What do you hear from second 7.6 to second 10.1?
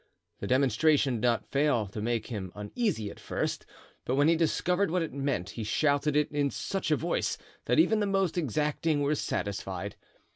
that even the most exacting were satisfied.